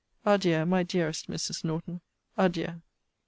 [0.25, 1.63] Adieu, my dearest Mrs.
[1.63, 2.01] Norton!
[2.35, 2.81] Adieu!